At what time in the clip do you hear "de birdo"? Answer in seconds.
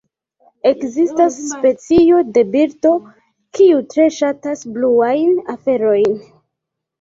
2.37-2.93